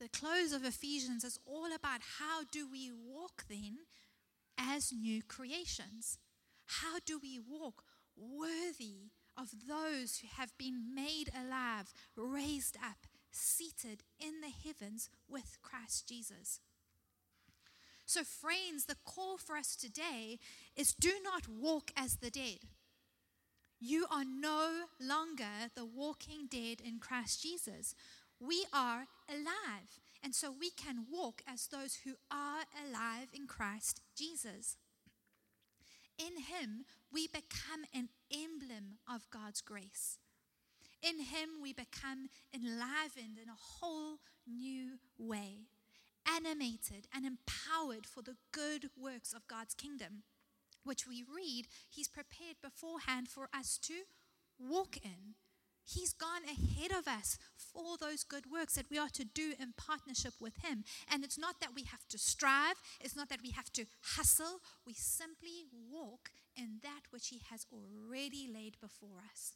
[0.00, 3.78] The close of Ephesians is all about how do we walk then
[4.56, 6.18] as new creations?
[6.66, 7.82] How do we walk
[8.16, 15.58] worthy of those who have been made alive, raised up, seated in the heavens with
[15.62, 16.60] Christ Jesus?
[18.06, 20.38] So, friends, the call for us today
[20.76, 22.60] is do not walk as the dead.
[23.80, 27.94] You are no longer the walking dead in Christ Jesus.
[28.40, 30.00] We are alive.
[30.22, 34.76] And so we can walk as those who are alive in Christ Jesus.
[36.18, 40.18] In Him, we become an emblem of God's grace.
[41.00, 45.68] In Him, we become enlivened in a whole new way,
[46.26, 50.24] animated and empowered for the good works of God's kingdom
[50.88, 53.94] which we read, He's prepared beforehand for us to
[54.58, 55.34] walk in.
[55.84, 59.72] He's gone ahead of us for those good works that we are to do in
[59.76, 60.84] partnership with Him.
[61.10, 64.60] And it's not that we have to strive, it's not that we have to hustle.
[64.86, 69.54] We simply walk in that which He has already laid before us.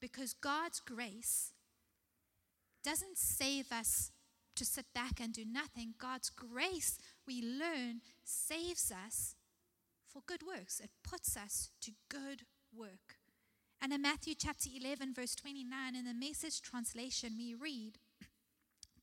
[0.00, 1.52] Because God's grace
[2.82, 4.10] doesn't save us
[4.56, 5.94] to sit back and do nothing.
[5.98, 9.36] God's grace, we learn, saves us
[10.12, 10.80] for good works.
[10.80, 12.42] It puts us to good
[12.76, 13.16] work.
[13.80, 17.98] And in Matthew chapter 11, verse 29, in the message translation, we read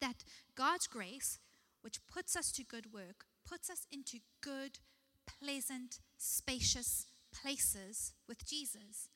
[0.01, 0.23] that
[0.55, 1.39] God's grace,
[1.81, 4.79] which puts us to good work, puts us into good,
[5.27, 9.09] pleasant, spacious places with Jesus.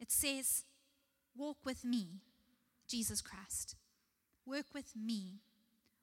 [0.00, 0.64] It says,
[1.36, 2.20] Walk with me,
[2.88, 3.76] Jesus Christ.
[4.46, 5.40] Work with me.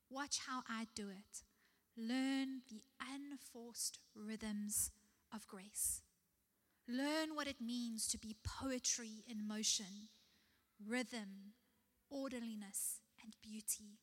[0.09, 1.43] Watch how I do it.
[1.95, 4.91] Learn the unforced rhythms
[5.33, 6.01] of grace.
[6.87, 10.09] Learn what it means to be poetry in motion,
[10.85, 11.53] rhythm,
[12.09, 13.99] orderliness, and beauty.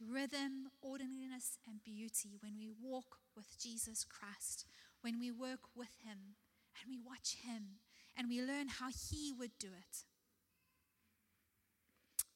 [0.00, 4.66] Rhythm, orderliness, and beauty when we walk with Jesus Christ,
[5.02, 6.36] when we work with Him
[6.80, 7.80] and we watch Him
[8.16, 10.04] and we learn how He would do it.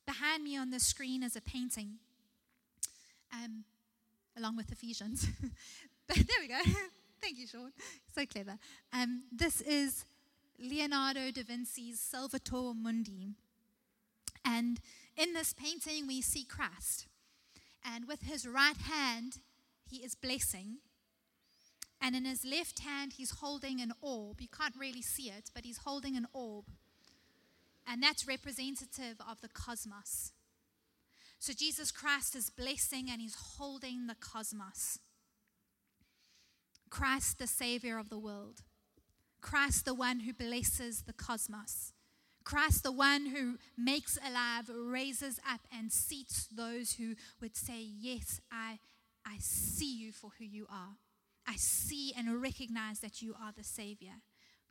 [0.07, 1.99] Behind me on the screen is a painting,
[3.33, 3.65] um,
[4.37, 5.27] along with Ephesians.
[6.07, 6.81] but there we go.
[7.21, 7.73] Thank you, Sean.
[8.15, 8.59] So clever.
[8.93, 10.05] Um, this is
[10.59, 13.35] Leonardo da Vinci's Salvator Mundi.
[14.45, 14.81] And
[15.17, 17.07] in this painting, we see Christ.
[17.85, 19.39] And with his right hand,
[19.89, 20.79] he is blessing.
[22.01, 24.41] And in his left hand, he's holding an orb.
[24.41, 26.67] You can't really see it, but he's holding an orb.
[27.87, 30.33] And that's representative of the cosmos.
[31.41, 34.99] So Jesus Christ is blessing and he's holding the cosmos.
[36.89, 38.63] Christ, the Savior of the world.
[39.41, 41.93] Christ, the one who blesses the cosmos.
[42.45, 48.41] Christ, the one who makes alive, raises up, and seats those who would say, Yes,
[48.51, 48.79] I,
[49.25, 50.97] I see you for who you are.
[51.47, 54.23] I see and recognize that you are the Savior.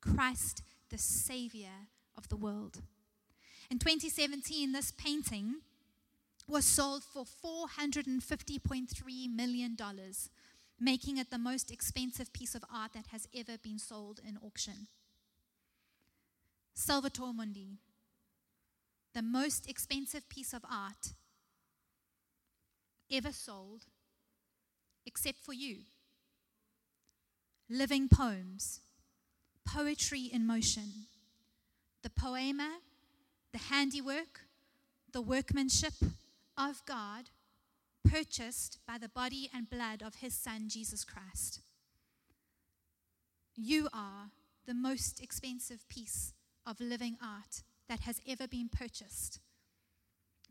[0.01, 1.87] Christ, the Savior
[2.17, 2.81] of the world.
[3.69, 5.55] In 2017, this painting
[6.47, 9.77] was sold for $450.3 million,
[10.79, 14.87] making it the most expensive piece of art that has ever been sold in auction.
[16.73, 17.79] Salvator Mundi,
[19.13, 21.13] the most expensive piece of art
[23.11, 23.85] ever sold,
[25.05, 25.77] except for you.
[27.69, 28.79] Living poems,
[29.65, 31.07] poetry in motion,
[32.03, 32.69] the poema
[33.57, 34.41] the handiwork,
[35.13, 35.93] the workmanship
[36.57, 37.29] of God,
[38.09, 41.61] purchased by the body and blood of his Son, Jesus Christ.
[43.55, 44.31] You are
[44.65, 46.33] the most expensive piece
[46.65, 49.39] of living art that has ever been purchased,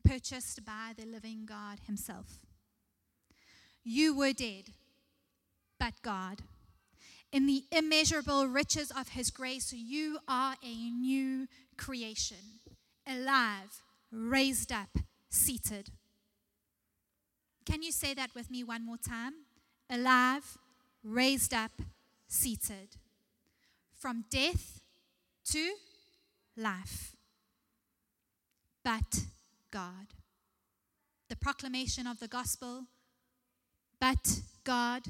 [0.05, 2.39] purchased by the living God Himself.
[3.85, 4.71] You were dead,
[5.79, 6.43] but God.
[7.31, 11.47] In the immeasurable riches of His grace, you are a new
[11.77, 12.61] creation
[13.07, 14.99] alive, raised up,
[15.29, 15.91] seated.
[17.67, 19.35] Can you say that with me one more time?
[19.91, 20.57] Alive,
[21.03, 21.73] raised up,
[22.29, 22.97] seated.
[23.95, 24.81] From death
[25.51, 25.75] to
[26.57, 27.17] life.
[28.85, 29.25] But
[29.71, 30.15] God.
[31.29, 32.85] The proclamation of the gospel,
[34.01, 35.03] but God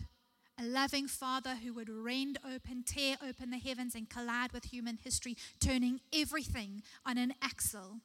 [0.58, 4.98] a loving Father who would rend open, tear open the heavens, and collide with human
[5.02, 8.00] history, turning everything on an axle,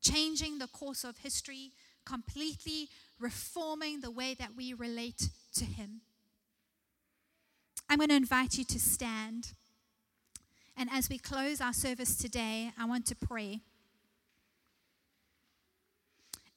[0.00, 1.72] changing the course of history,
[2.04, 2.88] completely
[3.20, 6.00] reforming the way that we relate to Him.
[7.88, 9.52] I'm going to invite you to stand.
[10.76, 13.60] And as we close our service today, I want to pray.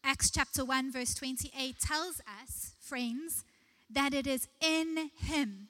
[0.03, 3.43] Acts chapter 1, verse 28 tells us, friends,
[3.89, 5.69] that it is in Him,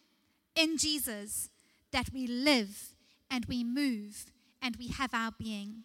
[0.55, 1.49] in Jesus,
[1.91, 2.89] that we live
[3.29, 4.25] and we move
[4.61, 5.83] and we have our being.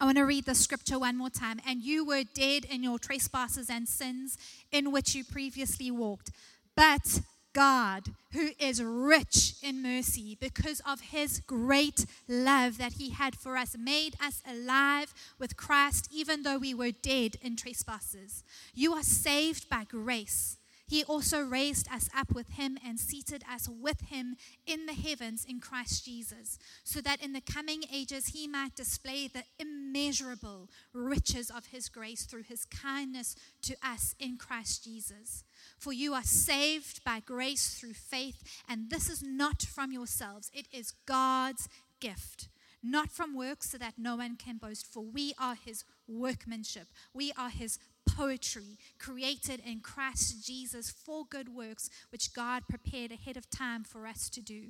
[0.00, 1.60] I want to read the scripture one more time.
[1.66, 4.38] And you were dead in your trespasses and sins
[4.72, 6.30] in which you previously walked.
[6.74, 7.20] But
[7.52, 13.58] God, who is rich in mercy because of his great love that he had for
[13.58, 18.42] us, made us alive with Christ even though we were dead in trespasses.
[18.74, 20.56] You are saved by grace
[20.90, 24.34] he also raised us up with him and seated us with him
[24.66, 29.28] in the heavens in Christ Jesus, so that in the coming ages he might display
[29.28, 35.44] the immeasurable riches of his grace through his kindness to us in Christ Jesus.
[35.78, 40.66] For you are saved by grace through faith, and this is not from yourselves, it
[40.72, 41.68] is God's
[42.00, 42.48] gift
[42.82, 46.88] not from works so that no one can boast, for we are his workmanship.
[47.12, 47.78] We are his
[48.16, 54.06] poetry created in Christ Jesus for good works, which God prepared ahead of time for
[54.06, 54.68] us to do.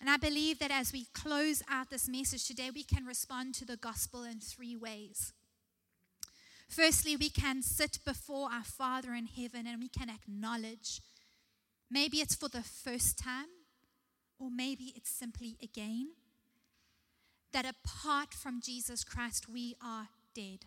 [0.00, 3.64] And I believe that as we close out this message today, we can respond to
[3.64, 5.32] the gospel in three ways.
[6.68, 11.00] Firstly, we can sit before our Father in heaven and we can acknowledge.
[11.90, 13.46] Maybe it's for the first time,
[14.40, 16.12] or maybe it's simply again,
[17.52, 20.64] that apart from Jesus Christ, we are dead.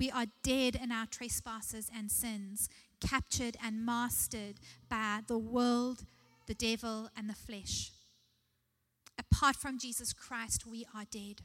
[0.00, 2.70] We are dead in our trespasses and sins,
[3.02, 4.54] captured and mastered
[4.88, 6.06] by the world,
[6.46, 7.90] the devil, and the flesh.
[9.18, 11.42] Apart from Jesus Christ, we are dead.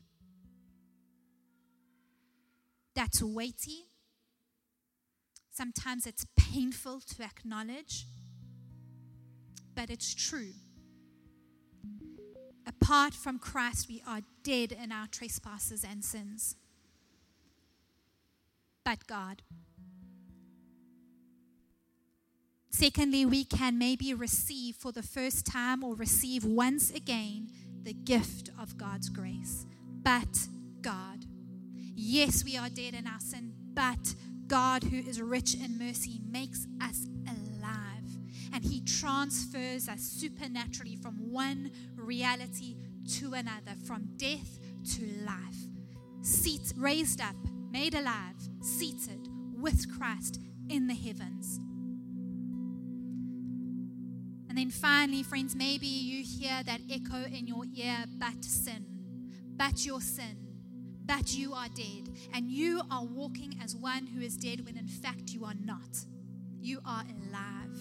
[2.96, 3.88] That's weighty.
[5.52, 8.06] Sometimes it's painful to acknowledge,
[9.76, 10.54] but it's true.
[12.66, 16.56] Apart from Christ, we are dead in our trespasses and sins
[18.86, 19.42] but God.
[22.70, 27.50] Secondly, we can maybe receive for the first time or receive once again
[27.84, 29.66] the gift of God's grace.
[30.04, 30.48] But
[30.82, 31.26] God.
[31.96, 34.14] Yes, we are dead in our sin, but
[34.48, 37.96] God, who is rich in mercy, makes us alive
[38.54, 42.76] and He transfers us supernaturally from one reality
[43.20, 44.60] to another, from death
[44.96, 45.58] to life.
[46.22, 47.36] Seat, raised up,
[47.76, 49.28] made alive, seated
[49.60, 51.60] with Christ in the heavens.
[54.48, 58.86] And then finally, friends, maybe you hear that echo in your ear, but sin,
[59.58, 60.38] but your sin,
[61.06, 62.16] but you are dead.
[62.34, 65.98] And you are walking as one who is dead when in fact you are not.
[66.62, 67.78] You are alive.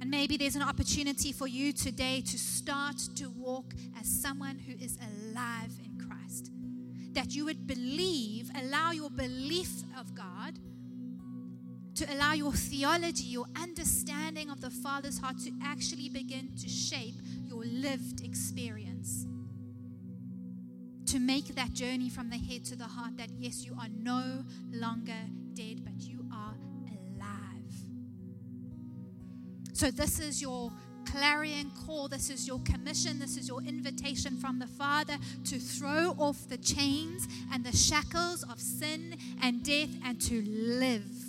[0.00, 4.74] And maybe there's an opportunity for you today to start to walk as someone who
[4.74, 6.53] is alive in Christ.
[7.14, 10.58] That you would believe, allow your belief of God
[11.94, 17.14] to allow your theology, your understanding of the Father's heart to actually begin to shape
[17.44, 19.26] your lived experience.
[21.06, 24.44] To make that journey from the head to the heart that yes, you are no
[24.72, 25.12] longer
[25.52, 26.54] dead, but you are
[26.90, 27.72] alive.
[29.72, 30.72] So, this is your
[31.06, 32.08] clarion call.
[32.08, 33.18] This is your commission.
[33.18, 38.42] This is your invitation from the Father to throw off the chains and the shackles
[38.44, 41.24] of sin and death and to live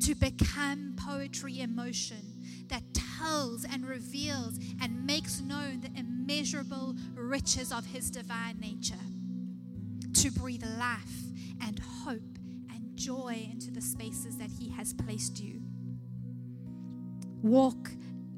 [0.00, 2.36] to become poetry emotion
[2.68, 8.94] that tells and reveals and makes known the immeasurable riches of his divine nature,
[10.14, 11.24] to breathe life
[11.60, 12.38] and hope
[12.70, 15.60] and joy into the spaces that he has placed you.
[17.42, 17.90] Walk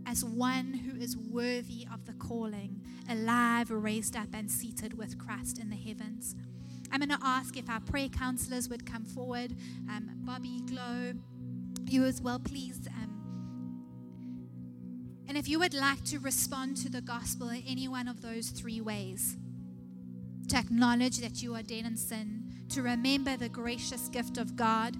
[0.09, 2.81] as one who is worthy of the calling,
[3.11, 6.35] alive, raised up, and seated with Christ in the heavens.
[6.91, 9.55] I'm going to ask if our prayer counselors would come forward.
[9.89, 11.13] Um, Bobby Glow
[11.91, 12.81] you as well, please.
[12.89, 13.15] Um,
[15.27, 18.49] and if you would like to respond to the gospel in any one of those
[18.49, 19.37] three ways,
[20.49, 24.97] to acknowledge that you are dead in sin, to remember the gracious gift of God,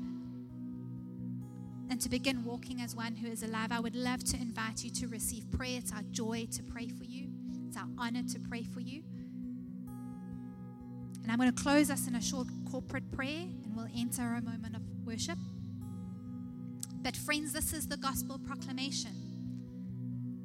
[1.91, 4.91] and to begin walking as one who is alive, I would love to invite you
[4.91, 5.79] to receive prayer.
[5.79, 7.29] It's our joy to pray for you,
[7.67, 9.03] it's our honor to pray for you.
[11.23, 14.41] And I'm going to close us in a short corporate prayer, and we'll enter a
[14.41, 15.39] moment of worship.
[17.03, 19.13] But, friends, this is the gospel proclamation.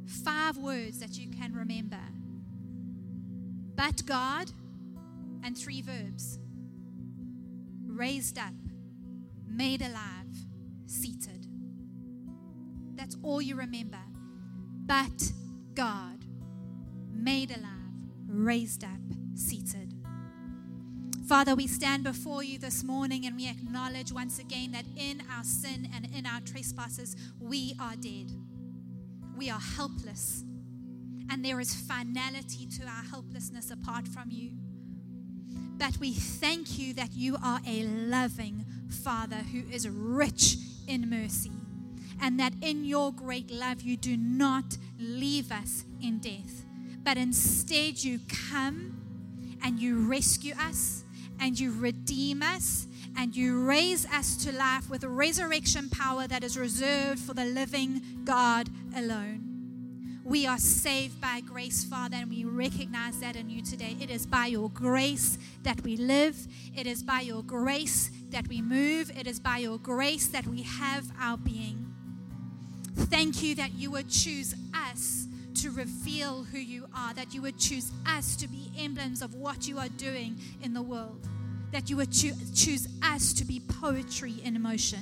[0.05, 1.99] Five words that you can remember.
[3.75, 4.51] But God,
[5.43, 6.37] and three verbs
[7.87, 8.53] raised up,
[9.47, 10.42] made alive,
[10.93, 11.47] seated.
[12.95, 13.99] That's all you remember.
[14.85, 15.31] But
[15.73, 16.23] God,
[17.11, 17.69] made alive,
[18.27, 18.89] raised up,
[19.35, 19.93] seated.
[21.27, 25.43] Father, we stand before you this morning and we acknowledge once again that in our
[25.43, 28.31] sin and in our trespasses, we are dead.
[29.37, 30.43] We are helpless.
[31.29, 34.51] And there is finality to our helplessness apart from you.
[35.77, 40.57] But we thank you that you are a loving Father who is rich
[40.87, 41.51] in mercy.
[42.21, 46.65] And that in your great love, you do not leave us in death,
[47.03, 48.19] but instead you
[48.49, 49.01] come
[49.63, 51.03] and you rescue us
[51.39, 56.57] and you redeem us and you raise us to life with resurrection power that is
[56.57, 59.52] reserved for the living God alone.
[60.23, 63.97] We are saved by grace, Father, and we recognize that in you today.
[63.99, 68.61] It is by your grace that we live, it is by your grace that we
[68.61, 71.93] move, it is by your grace that we have our being.
[72.95, 77.57] Thank you that you would choose us to reveal who you are, that you would
[77.57, 81.27] choose us to be emblems of what you are doing in the world,
[81.71, 85.01] that you would cho- choose us to be poetry in motion.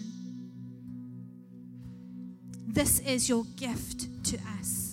[2.68, 4.91] This is your gift to us.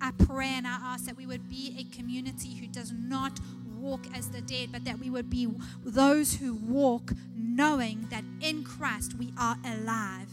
[0.00, 3.38] I pray and I ask that we would be a community who does not
[3.78, 5.48] walk as the dead, but that we would be
[5.84, 10.28] those who walk knowing that in Christ we are alive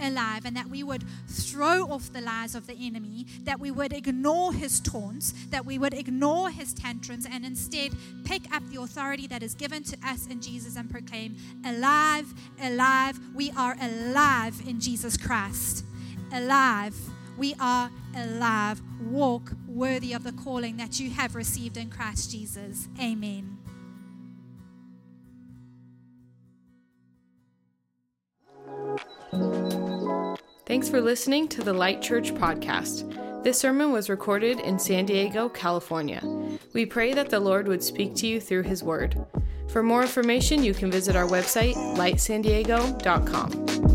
[0.00, 3.92] alive and that we would throw off the lies of the enemy, that we would
[3.92, 7.92] ignore his taunts, that we would ignore his tantrums, and instead
[8.24, 13.18] pick up the authority that is given to us in Jesus and proclaim, Alive, alive,
[13.34, 15.84] we are alive in Jesus Christ.
[16.32, 16.96] Alive,
[17.38, 18.80] we are alive.
[19.10, 22.88] Walk worthy of the calling that you have received in Christ Jesus.
[23.00, 23.58] Amen.
[30.66, 33.42] Thanks for listening to the Light Church podcast.
[33.44, 36.22] This sermon was recorded in San Diego, California.
[36.72, 39.22] We pray that the Lord would speak to you through His Word.
[39.68, 43.93] For more information, you can visit our website, lightsandiego.com.